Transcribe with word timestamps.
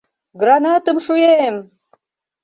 —Гранатым 0.39 0.97
шуэм!.. 1.05 1.55